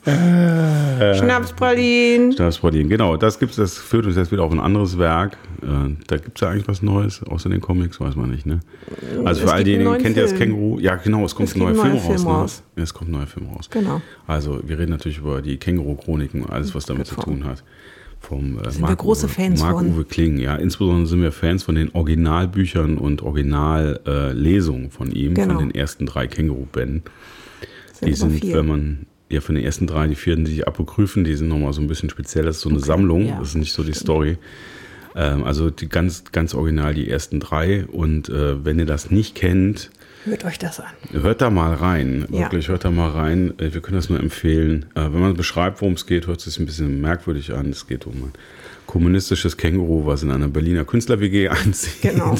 [0.03, 2.31] Schnapspralinen.
[2.33, 3.17] Stabspralinen, genau.
[3.17, 5.37] Das gibt's, das führt uns jetzt wieder auf ein anderes Werk.
[5.61, 8.59] Äh, da gibt es ja eigentlich was Neues, außer den Comics, weiß man nicht, ne?
[9.23, 10.35] Also Es für all diejenigen, kennt ihr das.
[10.35, 10.79] Känguru?
[10.79, 12.05] Ja, genau, es kommt Es ein neuer Film raus.
[12.05, 12.27] Film Ne?
[12.27, 12.63] raus.
[12.77, 13.69] Ja, es kommt ein neuer Film raus.
[13.69, 14.01] Genau.
[14.27, 17.25] Also wir reden natürlich über die Känguru-Chroniken und alles, was damit zu Genau.
[17.25, 17.63] tun hat.
[18.19, 19.93] Vom, äh, Sind wir große Fans Mark von.
[19.95, 20.55] Uwe Kling, ja.
[20.55, 25.55] Insbesondere sind wir Fans von den Originalbüchern und Originallesungen äh, von ihm, Genau.
[25.55, 27.01] von den ersten drei Känguru-Bänden.
[27.93, 28.57] Sind Die sind, vier.
[28.57, 31.81] wenn man, ja, von den ersten drei, die vierten, die Apokryphen, die sind nochmal so
[31.81, 32.45] ein bisschen speziell.
[32.45, 34.37] Das ist so eine Sammlung, ja, das ist nicht so die Story.
[35.15, 37.85] Ähm, also die ganz, ganz original die ersten drei.
[37.85, 39.89] Und äh, wenn ihr das nicht kennt,
[40.23, 40.85] Hört euch das an.
[41.11, 42.27] hört da mal rein.
[42.29, 42.41] Ja.
[42.41, 43.53] Wirklich, hört da mal rein.
[43.59, 44.85] Äh, Wir können das nur empfehlen.
[44.95, 47.71] Äh, Wenn man beschreibt, worum es geht, hört es sich ein bisschen merkwürdig an.
[47.71, 48.31] Es geht um
[48.91, 52.01] kommunistisches Känguru, was in einer Berliner Künstler-WG einzieht.
[52.11, 52.35] Genau.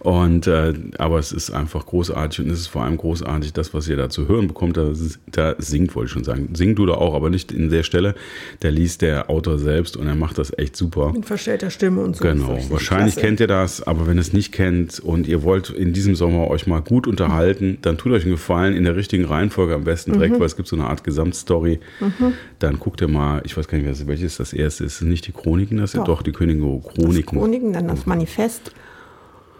[0.00, 3.88] Und, äh, aber es ist einfach großartig und es ist vor allem großartig, das, was
[3.88, 4.76] ihr da zu hören bekommt.
[4.76, 4.90] Da,
[5.32, 6.50] da singt, wollte ich schon sagen.
[6.52, 8.14] Singt du da auch, aber nicht in der Stelle.
[8.60, 11.12] Da liest der Autor selbst und er macht das echt super.
[11.12, 12.24] Mit verstellter Stimme und so.
[12.24, 13.26] Genau, wahrscheinlich klasse.
[13.26, 16.48] kennt ihr das, aber wenn ihr es nicht kennt und ihr wollt in diesem Sommer
[16.50, 20.10] euch mal gut unterhalten, dann tut euch einen Gefallen in der richtigen Reihenfolge am besten
[20.10, 20.14] Mhm.
[20.16, 21.80] direkt, weil es gibt so eine Art Gesamtstory.
[22.58, 25.00] Dann guckt ihr mal, ich weiß gar nicht, welches das erste ist.
[25.00, 26.04] Nicht die Chroniken, das Doch.
[26.04, 27.38] doch die Könige Chroniken.
[27.38, 28.72] Chroniken, dann das Manifest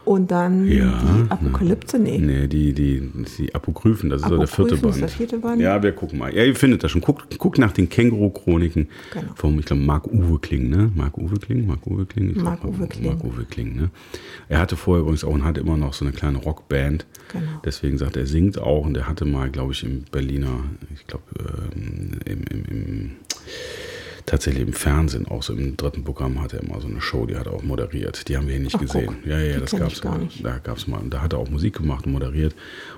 [0.05, 1.99] und dann Ja, die Apokalypse.
[1.99, 2.19] Nee.
[2.19, 3.01] Nee, die, die,
[3.39, 4.95] die Apokryphen, das ist so der vierte Apokryphen Band.
[4.97, 5.61] ist der vierte Band?
[5.63, 6.35] Ja, wir gucken mal.
[6.35, 7.01] Ja, ihr findet das schon.
[7.01, 9.33] Guckt, guckt nach den Känguru-Chroniken Genau.
[9.37, 10.91] vom, ich glaube, Marc-Uwe Kling, ne?
[10.95, 11.67] Marc-Uwe Kling?
[11.67, 12.35] Marc-Uwe Kling?
[12.43, 13.07] Marc-Uwe Kling.
[13.07, 13.91] Marc-Uwe Kling, ne?
[14.49, 17.07] Er hatte vorher übrigens auch und hat immer noch so eine kleine Rockband.
[17.33, 17.45] Genau.
[17.65, 21.07] Deswegen sagt er, er singt auch und er hatte mal, glaube ich, im Berliner, ich
[21.07, 21.25] glaube,
[21.77, 23.11] ähm, im, im, im
[24.27, 27.37] tatsächlich im Fernsehen, auch so im dritten Programm hat er immer so eine Show, die
[27.37, 28.29] hat er auch moderiert.
[28.29, 29.17] Die haben wir hier nicht Ach, gesehen.
[29.23, 30.19] guck, ja, ja, das gab es mal.
[30.19, 30.45] nicht.
[30.45, 30.99] Da gab es mal.
[30.99, 32.55] Und da hat er auch Musik gemacht und moderiert.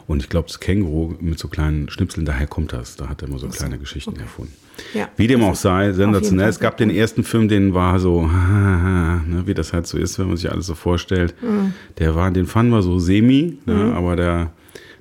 [0.06, 2.96] Und ich glaube, das Känguru mit so kleinen Schnipseln, daher kommt das.
[2.96, 4.52] Da hat er immer so kleine Geschichten erfunden.
[4.94, 5.08] Ja.
[5.16, 6.48] Wie dem auch sei, sensationell.
[6.48, 10.28] Es gab den ersten Film, den war so, ne, wie das halt so ist, wenn
[10.28, 11.34] man sich alles so vorstellt.
[11.42, 11.72] Mhm.
[11.98, 14.52] Der war, den fanden wir so semi, ne, aber der,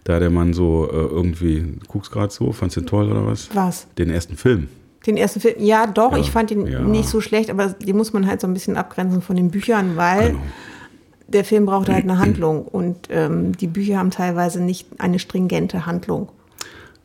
[0.05, 3.25] da der Mann so äh, irgendwie, du guckst gerade so, fandst du den toll oder
[3.25, 3.49] was?
[3.53, 3.87] Was?
[3.97, 4.69] Den ersten Film.
[5.05, 6.79] Den ersten Film, ja doch, Ja, ich fand ihn ja.
[6.79, 9.95] nicht so schlecht, aber den muss man halt so ein bisschen abgrenzen von den Büchern,
[9.95, 10.39] weil Genau.
[11.27, 15.85] der Film braucht halt eine Handlung und ähm, die Bücher haben teilweise nicht eine stringente
[15.85, 16.29] Handlung.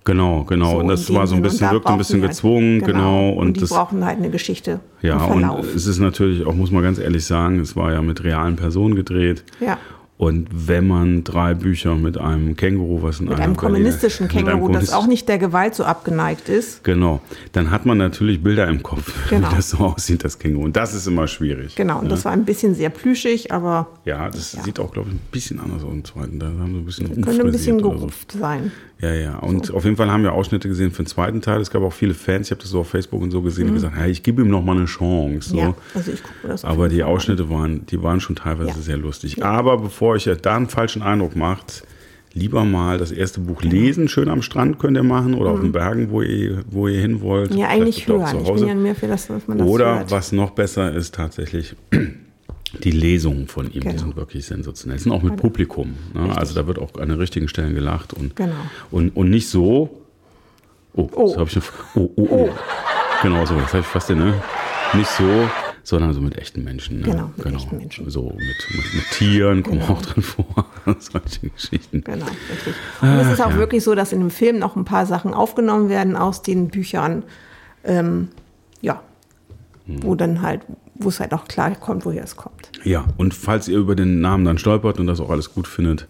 [0.04, 0.70] Genau, genau.
[0.70, 3.30] So und das war so ein bisschen, Und wirkte ein bisschen die gezwungen, halt- genau.
[3.30, 4.80] Und, die das, brauchen halt eine Geschichte.
[5.02, 5.44] ja, und
[5.76, 8.94] es ist natürlich auch, muss man ganz ehrlich sagen, es war ja mit realen Personen
[8.94, 9.44] gedreht.
[9.60, 9.76] ja.
[10.20, 14.48] Und wenn man drei Bücher mit einem Känguru, was in Mit einem kommunistischen mit einem
[14.48, 16.84] Känguru, das kommunistischen- auch nicht der Gewalt so abgeneigt ist.
[16.84, 19.50] Genau, dann hat man natürlich Bilder im Kopf, Genau.
[19.50, 20.66] wie das so aussieht, das Känguru.
[20.66, 21.74] Und das ist immer schwierig.
[21.74, 25.14] Genau, und das war ein bisschen sehr plüschig, aber Ja, das sieht auch, glaube ich,
[25.14, 26.38] ein bisschen anders aus im zweiten.
[26.38, 27.90] Da haben sie ein bisschen könnte ein bisschen oder so.
[27.92, 28.72] gerupft sein.
[29.00, 29.38] Ja, ja.
[29.38, 31.60] Und auf jeden Fall haben wir Ausschnitte gesehen für den zweiten Teil.
[31.60, 33.72] Es gab auch viele Fans, ich habe das so auf Facebook und so gesehen, die
[33.72, 35.50] gesagt haben, hey, ich gebe ihm noch mal eine Chance.
[35.50, 35.56] So.
[35.56, 35.60] Mhm.
[35.62, 37.14] Ja, also ich gucke das Aber die Fall an.
[37.14, 38.76] Ausschnitte waren, die waren schon teilweise Ja.
[38.76, 39.42] sehr lustig.
[39.42, 41.84] Aber bevor euch da einen falschen Eindruck macht,
[42.34, 45.72] lieber mal das erste Buch lesen, schön am Strand könnt ihr machen oder auf den
[45.72, 47.52] Bergen, wo ihr, wo ihr hin wollt.
[47.52, 47.58] Mhm.
[47.58, 48.38] Ja, Vielleicht eigentlich hören.
[48.44, 50.10] Ich bin ja mehr für das, dass man das Oder hört.
[50.10, 51.74] was noch besser ist tatsächlich,
[52.72, 53.98] die Lesungen von ihm, die Genau.
[53.98, 54.98] sind wirklich sensationell.
[54.98, 55.94] Die sind auch mit Publikum.
[56.14, 56.36] Ne?
[56.36, 58.52] Also da wird auch an den richtigen Stellen gelacht und, Genau.
[58.90, 60.00] und, und nicht so.
[60.94, 61.28] Oh, Oh.
[61.28, 61.64] das habe ich noch.
[61.94, 62.48] Oh, oh, oh.
[63.22, 64.34] Genau so, das habe ich fast den, ne?
[64.94, 65.48] Nicht so,
[65.82, 67.00] sondern so mit echten Menschen.
[67.00, 67.04] Ne?
[67.06, 68.10] Genau, mit echten Menschen.
[68.10, 70.66] So mit, mit, mit Tieren kommen auch drin vor.
[70.98, 72.02] Solche Geschichten.
[72.02, 72.74] Genau, richtig.
[73.02, 73.56] Und es ist auch ja.
[73.56, 77.22] wirklich so, dass in dem Film noch ein paar Sachen aufgenommen werden aus den Büchern.
[77.84, 78.28] Ähm,
[78.80, 79.02] ja,
[79.86, 80.02] Hm.
[80.02, 80.62] wo dann halt,
[81.00, 82.70] wo es halt auch klar kommt, woher es kommt.
[82.84, 86.06] Ja, und falls ihr über den Namen dann stolpert und das auch alles gut findet,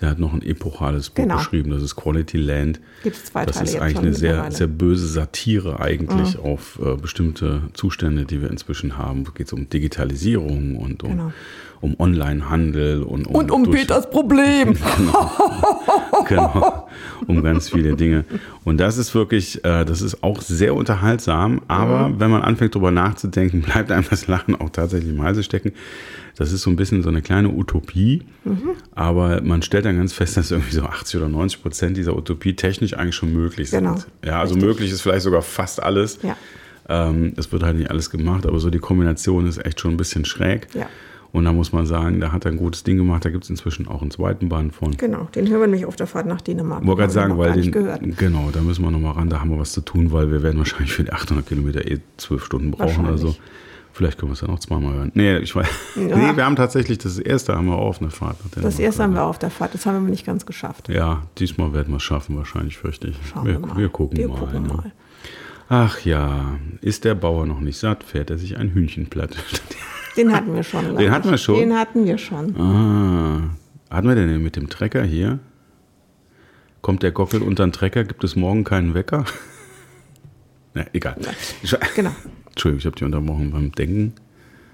[0.00, 1.36] der hat noch ein epochales Buch Genau.
[1.38, 2.80] geschrieben, das ist Quality Land.
[3.02, 4.44] Gibt's zwei Das Teile ist eigentlich eine sehr.
[4.44, 4.50] Mhm.
[4.50, 9.22] sehr böse Satire eigentlich auf äh, bestimmte Zustände, die wir inzwischen haben.
[9.26, 11.32] Es geht um Digitalisierung und um, Genau.
[11.80, 14.76] um Online-Handel und um, Und um Peters Problem.
[16.28, 16.88] genau,
[17.26, 18.24] um ganz viele Dinge.
[18.64, 22.90] Und das ist wirklich, äh, das ist auch sehr unterhaltsam, aber wenn man anfängt drüber
[22.90, 25.72] nachzudenken, bleibt einem das Lachen auch tatsächlich im Halse stecken.
[26.36, 28.22] Das ist so ein bisschen so eine kleine Utopie,
[28.94, 32.54] aber man stellt dann ganz fest, dass irgendwie so 80 oder 90 Prozent dieser Utopie
[32.54, 33.84] technisch eigentlich schon möglich sind.
[33.84, 33.96] Genau.
[34.24, 34.68] Ja, also Richtig.
[34.68, 36.18] möglich ist vielleicht sogar fast alles.
[36.22, 36.36] Ja.
[36.88, 39.96] Ähm, es wird halt nicht alles gemacht, aber so die Kombination ist echt schon ein
[39.96, 40.68] bisschen schräg.
[40.74, 40.86] Ja.
[41.30, 43.24] Und da muss man sagen, da hat er ein gutes Ding gemacht.
[43.24, 44.96] Da gibt es inzwischen auch einen zweiten Band von.
[44.96, 46.86] Genau, den hören wir nämlich auf der Fahrt nach Dänemark.
[46.86, 49.72] Wollte gerade sagen, weil den, genau, da müssen wir nochmal ran, da haben wir was
[49.72, 53.18] zu tun, weil wir werden wahrscheinlich für die 800 Kilometer eh zwölf Stunden brauchen oder
[53.18, 53.26] so.
[53.26, 53.42] Wahrscheinlich.
[53.98, 55.10] Vielleicht können wir es dann auch zweimal hören.
[55.14, 55.66] Nee, ich weiß.
[55.96, 56.16] Ja.
[56.16, 58.36] Nee, wir haben tatsächlich das erste haben wir auch auf einer Fahrt.
[58.54, 60.88] Das erste haben wir auf der Fahrt, das haben wir nicht ganz geschafft.
[60.88, 63.16] Ja, diesmal werden wir es schaffen, wahrscheinlich, fürchte ich.
[63.28, 63.76] Schauen wir, wir mal.
[63.76, 64.38] wir gucken Wir mal.
[64.38, 64.68] gucken ne?
[64.68, 64.92] mal.
[65.68, 69.36] Ach ja, ist der Bauer noch nicht satt, fährt er sich ein Hühnchen platt.
[70.16, 70.96] Den hatten wir schon.
[70.96, 71.58] Den hatten wir schon?
[71.58, 72.56] Den hatten wir schon.
[72.56, 73.50] ah,
[73.90, 75.40] hatten wir denn den mit dem Trecker hier?
[76.82, 78.04] Kommt der Gockel unter den Trecker?
[78.04, 79.24] Gibt es morgen keinen Wecker?
[80.74, 81.16] Na, egal.
[81.94, 82.10] Genau.
[82.50, 84.12] Entschuldigung, ich habe dich unterbrochen beim Denken.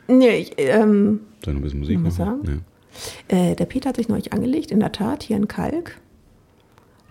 [0.09, 2.11] Nee, ich, ähm, Soll ich noch ein bisschen Musik machen?
[2.13, 2.41] sagen?
[3.29, 3.51] Nee.
[3.53, 5.97] Äh, der Peter hat sich neulich angelegt, in der Tat, hier in Kalk.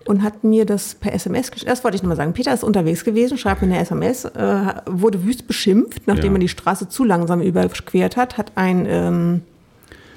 [0.05, 1.69] Und hat mir das per SMS geschickt.
[1.71, 2.33] Das wollte ich nochmal sagen.
[2.33, 6.37] Peter ist unterwegs gewesen, schreibt mir eine SMS, äh, wurde wüst beschimpft, nachdem Ja.
[6.37, 9.41] er die Straße zu langsam überquert hat, hat ein, ähm,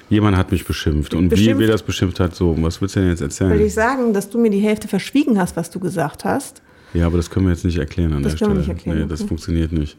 [0.09, 1.13] Jemand hat mich beschimpft.
[1.13, 1.59] Und wie Beschimpft?
[1.59, 3.59] wer das beschimpft hat, so, was willst du denn jetzt will erzählen?
[3.61, 6.61] ich sagen, dass du mir die Hälfte verschwiegen hast, was du gesagt hast.
[6.93, 8.75] Ja, aber das können wir jetzt nicht erklären an Das der können wir Stelle.
[8.75, 9.27] nicht erklären, Nee, das okay.
[9.29, 9.97] funktioniert nicht.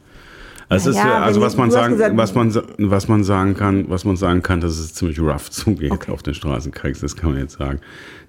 [0.71, 3.25] Also, es Na ist, ja, also was ich- man sagen, gesagt- was man, was man
[3.25, 6.13] sagen kann, was man sagen kann, dass es ziemlich rough zugeht Okay.
[6.13, 7.81] auf den Straßenkreis, das kann man jetzt sagen.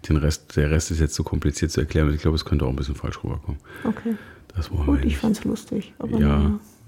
[0.07, 2.69] Den Rest, der Rest ist jetzt so kompliziert zu erklären ich glaube, es könnte auch
[2.69, 3.59] ein bisschen falsch rüberkommen.
[3.83, 4.15] Okay.
[4.55, 5.17] Das wollen Gut, wir ich nicht.
[5.17, 5.93] fand's lustig.
[5.99, 6.37] Aber Ja,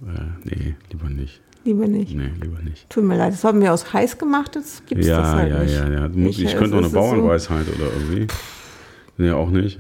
[0.01, 1.41] naja, äh, nee, lieber nicht.
[1.65, 2.15] lieber nicht.
[2.15, 2.89] Nee, lieber nicht.
[2.89, 5.59] Tut mir leid, das haben wir aus heiß gemacht, das gibt's das Ja, halt ja,
[5.59, 5.73] nicht.
[5.75, 6.09] ja, ja.
[6.29, 8.27] Ich, ich äh, könnte auch es eine ist so- Bauernweisheit oder irgendwie.
[9.17, 9.79] Nee, auch nicht.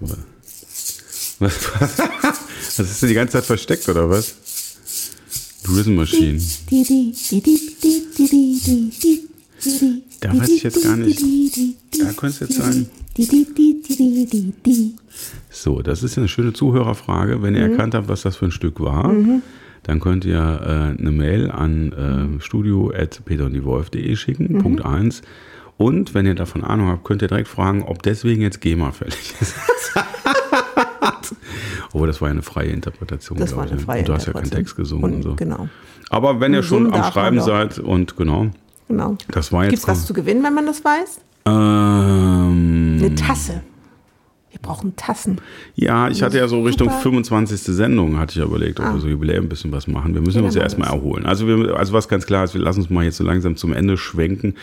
[0.00, 0.18] Was,
[1.48, 4.34] was, ist denn die ganze Zeit versteckt oder was?
[5.64, 6.40] Drizzle Machine.
[10.20, 11.22] Da weiß ich jetzt gar nicht.
[12.00, 12.88] Da könnte es jetzt sein.
[15.50, 17.42] So, das ist eine schöne Zuhörerfrage.
[17.42, 19.14] Wenn ihr erkannt habt, was das für ein Stück war,
[19.84, 25.22] dann könnt ihr äh, eine Mail an äh, studio.peterunddiewolf.de schicken, Punkt 1.
[25.76, 29.34] Und wenn ihr davon Ahnung habt, könnt ihr direkt fragen, ob deswegen jetzt GEMA fällig
[29.40, 29.54] ist.
[31.94, 33.38] Obwohl, das war ja eine freie Interpretation.
[33.38, 33.82] Das war eine ich.
[33.82, 34.50] freie Und du hast ja keinen.
[34.50, 35.34] Text gesungen und, Und, so.
[35.36, 35.68] Genau,
[36.10, 38.48] Aber wenn ihr schon am Schreiben seid und genau,
[38.88, 39.16] genau.
[39.28, 39.82] das war Gibt jetzt.
[39.84, 41.20] es was zu gewinnen, wenn man das weiß?
[41.46, 43.62] ähm, Eine Tasse.
[44.50, 45.38] Wir brauchen Tassen.
[45.74, 47.00] Ja, ich hatte ja so Richtung Super.
[47.00, 47.60] 25.
[47.62, 50.14] Sendung, hatte ich ja überlegt, ob wir so Jubiläum ein bisschen was machen.
[50.14, 51.26] Wir müssen Ja, uns ja erstmal erholen.
[51.26, 53.72] Also, wir, also was ganz klar ist, wir lassen uns mal jetzt so langsam zum
[53.72, 54.54] Ende schwenken.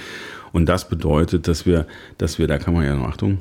[0.54, 3.38] Und das bedeutet, dass wir, dass wir, da kann man ja noch, Achtung,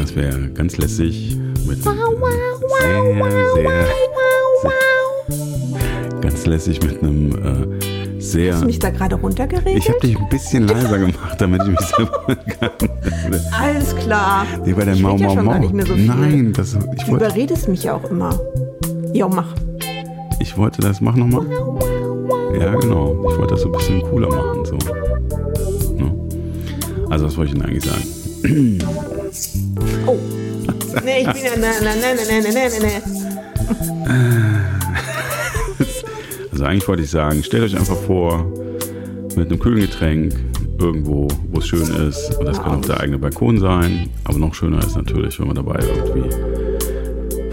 [0.00, 1.36] dass wir ganz lässig
[1.66, 1.98] mit einem
[2.80, 3.86] sehr, sehr, sehr,
[6.22, 9.76] ganz lässig mit einem äh, sehr Hast du mich da gerade runtergeredet?
[9.76, 12.70] ich habe dich ein bisschen leiser gemacht, damit ich mich selber kann.
[13.52, 14.46] Alles klar.
[14.64, 15.52] Nee, bei der Ich Mau red ja Mau schon Mau.
[15.52, 16.06] gar nicht mehr so viel.
[16.06, 18.30] Nein, das, ich, Du wollte, überredest mich ja auch immer.
[19.12, 19.54] Jo, mach.
[20.38, 21.44] ich wollte das, mach nochmal.
[22.58, 23.12] Ja, genau.
[23.30, 24.64] Ich wollte das so ein bisschen cooler machen.
[24.64, 24.76] So.
[25.94, 26.14] Ne?
[27.10, 28.04] Also, was wollte ich denn eigentlich sagen?
[30.06, 30.18] Oh.
[31.04, 31.56] Nee, ich bin ja.
[31.56, 33.02] Ne, ne, ne, ne, ne, ne, ne.
[36.52, 38.44] Also, eigentlich wollte ich sagen, stellt euch einfach vor,
[39.36, 40.34] mit einem kühlen Getränk
[40.78, 42.36] irgendwo, wo es schön ist.
[42.38, 44.10] Und das kann auch der eigene Balkon sein.
[44.24, 46.28] Aber noch schöner ist natürlich, wenn man dabei irgendwie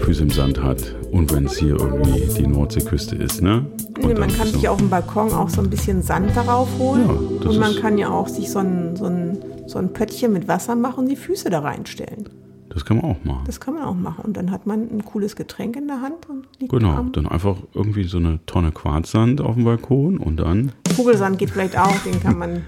[0.08, 0.94] Füße im Sand hat.
[1.12, 3.66] Und wenn es hier irgendwie die Nordseeküste ist, ne?
[4.02, 7.06] Und man kann so- sich auf dem Balkon auch so ein bisschen Sand darauf holen.
[7.42, 10.48] Ja, und man kann ja auch sich so ein, so, ein, so ein Pöttchen mit
[10.48, 12.26] Wasser machen und die Füße da reinstellen.
[12.70, 13.42] Das kann man auch machen.
[13.44, 14.24] Das kann man auch machen.
[14.24, 17.26] Und dann hat man ein cooles Getränk in der Hand und liegt Genau, am dann
[17.26, 21.96] einfach irgendwie so eine Tonne Quarzsand auf dem Balkon und dann, Vogelsand geht vielleicht auch,
[22.06, 22.62] den kann man.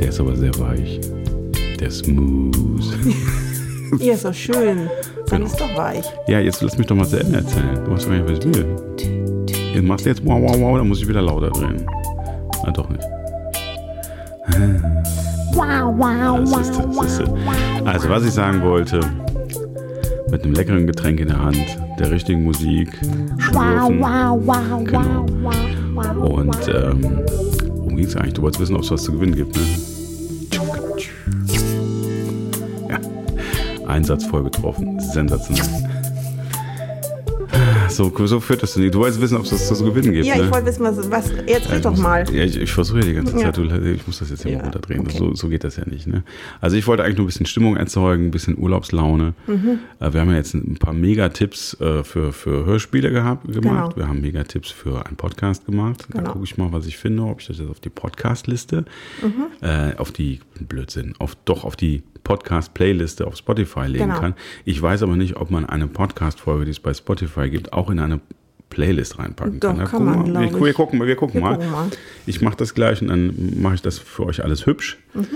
[0.00, 1.00] der ist aber sehr weich.
[1.78, 2.98] Der ist smooth.
[4.00, 4.88] Ja, ist doch schön.
[5.26, 5.46] Sand Genau.
[5.46, 6.04] ist doch weich.
[6.28, 7.78] ja, jetzt lass mich doch mal zu Ende erzählen.
[7.84, 8.66] Du weißt doch gar nicht, was ich will.
[9.74, 11.84] Ihr macht jetzt wow, wow, wow, dann muss ich wieder lauter drehen.
[12.64, 13.02] Ah, doch nicht.
[14.46, 14.82] Das ist,
[17.00, 17.22] das ist,
[17.84, 19.00] also, was ich sagen wollte,
[20.30, 21.58] mit einem leckeren Getränk in der Hand,
[21.98, 22.88] der richtigen Musik,
[23.38, 24.00] schlürfen.
[24.84, 25.26] Genau.
[26.26, 27.20] Und ähm,
[27.68, 28.34] worum ging es eigentlich?
[28.34, 29.62] Du wolltest wissen, ob es was zu gewinnen gibt, ne?
[33.94, 34.98] Einsatz voll getroffen.
[34.98, 35.90] Sensationell.
[37.88, 38.92] So, so führt das nicht.
[38.92, 40.26] Du wolltest wissen, ob es was zu gewinnen gibt.
[40.26, 40.44] Ja, ne?
[40.46, 41.08] ich wollte wissen, was.
[41.10, 42.24] was jetzt red ich doch mal.
[42.34, 43.52] Ja, ich, ich versuche ja die ganze Ja.
[43.52, 45.00] Zeit, du, ich muss das jetzt hier Ja, mal runterdrehen.
[45.02, 45.16] okay.
[45.16, 46.08] So, so geht das ja nicht.
[46.08, 46.24] Ne?
[46.60, 49.34] Also ich wollte eigentlich nur ein bisschen Stimmung erzeugen, ein bisschen Urlaubslaune.
[49.46, 49.78] Mhm.
[50.00, 53.62] Äh, Wir haben ja jetzt ein paar Megatipps äh, für, für Hörspiele gehabt, gemacht.
[53.94, 53.96] Genau.
[53.96, 56.06] Wir haben Megatipps für einen Podcast gemacht.
[56.10, 56.32] Da Genau.
[56.32, 58.86] gucke ich mal, was ich finde, ob ich das jetzt auf die Podcast-Liste,
[59.22, 59.46] Mhm.
[59.66, 64.20] äh, auf die, Blödsinn, auf, doch auf die Podcast-Playliste auf Spotify legen Genau.
[64.20, 64.34] kann.
[64.64, 67.98] Ich weiß aber nicht, ob man eine Podcast-Folge, die es bei Spotify gibt, auch in
[68.00, 68.20] eine
[68.70, 69.78] Playlist reinpacken Doch, kann.
[69.78, 71.54] Da kann man, wir, wir, gucken, mal, wir gucken Wir mal.
[71.56, 71.88] gucken mal.
[72.26, 74.98] Ich mache das gleich und dann mache ich das für euch alles hübsch.
[75.14, 75.26] Mhm.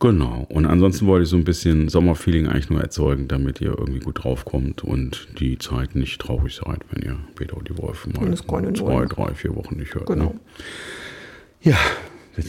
[0.00, 0.46] Genau.
[0.48, 4.22] Und ansonsten wollte ich so ein bisschen Sommerfeeling eigentlich nur erzeugen, damit ihr irgendwie gut
[4.22, 9.04] draufkommt und die Zeit nicht traurig seid, wenn ihr Peter und die Wolf mal zwei,
[9.06, 10.06] drei, vier Wochen nicht hört.
[10.06, 10.26] Genau.
[10.26, 10.40] Ne?
[11.62, 11.76] Ja.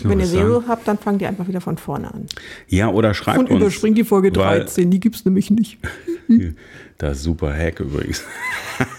[0.03, 0.27] Wenn ihr?
[0.27, 2.25] Serie habt, dann fangt ihr einfach wieder von vorne an.
[2.67, 3.61] Ja, oder schreibt Und uns.
[3.61, 5.77] überspringt die Folge weil- 13, die gibt's nämlich nicht.
[6.99, 8.25] Das ist super Hack übrigens.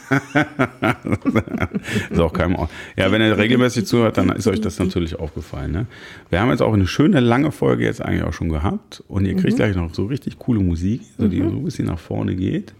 [2.11, 2.57] ist auch keinem.
[2.97, 5.73] Ja, wenn ihr regelmäßig zuhört, dann ist euch das natürlich aufgefallen.
[5.73, 5.87] Ne?
[6.31, 9.35] Wir haben jetzt auch eine schöne lange Folge jetzt eigentlich auch schon gehabt und ihr
[9.35, 9.41] Mhm.
[9.41, 12.75] kriegt gleich noch so richtig coole Musik, so die so ein bisschen nach vorne geht,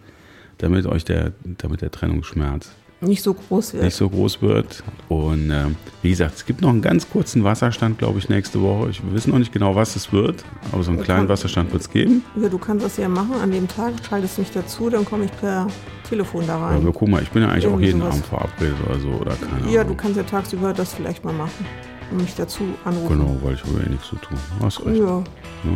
[0.59, 3.85] damit euch der, damit der Trennungsschmerz Nicht so groß wird.
[3.85, 4.83] nicht so groß wird.
[5.09, 8.91] Und ähm, wie gesagt, es gibt noch einen ganz kurzen Wasserstand, glaube ich, nächste Woche.
[8.91, 11.83] Ich, wir wissen noch nicht genau, was es wird, aber so einen kleinen Wasserstand wird
[11.83, 12.23] es geben.
[12.37, 13.35] Ja, du kannst das ja machen.
[13.43, 15.67] An dem Tag schaltest mich dazu, dann komme ich per
[16.09, 16.85] Telefon da rein.
[16.93, 18.13] gucken mal, ich bin ja eigentlich auch Irgendwie jeden sowas.
[18.15, 19.97] Abend verabredet oder so oder keine Ja, Ahnung.
[19.97, 21.67] du kannst ja tagsüber das vielleicht mal machen.
[22.11, 23.19] Und mich dazu anrufen.
[23.21, 24.37] Genau, weil ich habe ja nichts zu tun.
[24.61, 24.99] Hast recht.
[25.01, 25.23] Ja.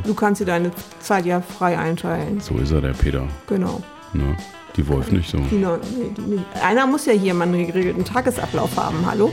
[0.05, 2.41] Du kannst dir deine Zeit ja frei einteilen.
[2.41, 3.29] So ist er, der Peter.
[3.47, 3.81] Genau.
[4.13, 4.37] Ne?
[4.77, 5.39] Die Wolf nicht so.
[5.39, 6.45] Die, noch- nee, die, nicht.
[6.63, 8.97] Einer muss ja hier mal einen geregelten Tagesablauf haben.
[9.07, 9.33] Hallo?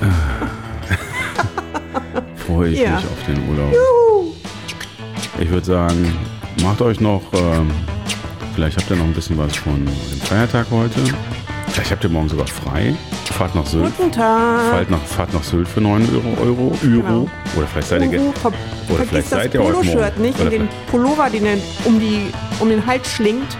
[2.46, 2.96] Freue ich Ja.
[2.96, 3.74] mich auf den Urlaub.
[5.38, 6.12] Ich würde sagen,
[6.62, 7.70] macht euch noch, ähm,
[8.54, 11.00] vielleicht habt ihr noch ein bisschen was von dem Feiertag heute.
[11.68, 12.94] Vielleicht habt ihr morgen sogar frei.
[13.26, 13.96] Fahrt nach Sylt.
[13.96, 14.60] Guten Tag.
[14.70, 16.42] Fahrt nach, fahrt nach Sylt für 9 Euro.
[16.42, 16.76] Euro, Euro.
[16.82, 17.28] Genau.
[17.56, 18.08] Oder vielleicht seid ihr.
[18.08, 18.54] ge- ver Oder
[19.04, 20.22] vergiss vielleicht das seid ihr heute Poloshirt morgen.
[20.22, 22.26] nicht Oder und den Pullover, den er um, die,
[22.58, 23.56] um den Hals schlingt.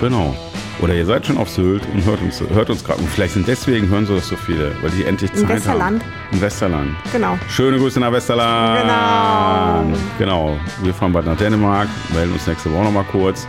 [0.00, 0.34] Genau.
[0.80, 2.98] Oder ihr seid schon auf Sylt und hört uns, hört uns gerade.
[3.00, 6.02] Und vielleicht sind deswegen hören so das so viele, weil die endlich Zeit Westerland.
[6.02, 6.12] haben.
[6.32, 6.90] Im Westerland.
[7.12, 7.38] Genau.
[7.48, 8.82] Schöne Grüße nach Westerland.
[8.82, 9.98] Genau.
[10.18, 10.58] Genau.
[10.82, 13.46] Wir fahren bald nach Dänemark, melden uns nächste Woche nochmal kurz.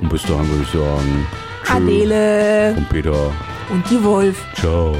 [0.00, 1.26] Und bis dahin würde ich sagen,
[1.64, 1.72] tschö.
[1.74, 3.32] Adele Und Peter.
[3.70, 4.42] und die Wolf.
[4.54, 4.96] Ciao.